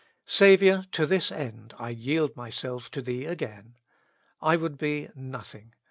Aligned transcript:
Saviour! 0.25 0.85
to 0.93 1.05
this 1.05 1.31
end 1.31 1.75
I 1.77 1.89
yield 1.89 2.35
myself 2.35 2.89
to 2.89 3.03
Thee 3.03 3.25
again. 3.25 3.75
I 4.41 4.55
would 4.55 4.79
be 4.79 5.09
nothing. 5.13 5.75